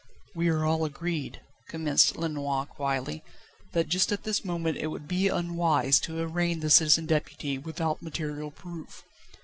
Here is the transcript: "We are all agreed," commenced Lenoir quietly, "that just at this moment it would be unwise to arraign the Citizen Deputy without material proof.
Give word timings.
"We 0.33 0.49
are 0.49 0.65
all 0.65 0.83
agreed," 0.83 1.41
commenced 1.67 2.15
Lenoir 2.17 2.65
quietly, 2.65 3.23
"that 3.73 3.87
just 3.87 4.11
at 4.11 4.23
this 4.23 4.43
moment 4.43 4.77
it 4.79 4.87
would 4.87 5.07
be 5.07 5.27
unwise 5.27 5.99
to 5.99 6.19
arraign 6.19 6.59
the 6.61 6.71
Citizen 6.71 7.05
Deputy 7.05 7.59
without 7.59 8.01
material 8.01 8.49
proof. 8.49 9.03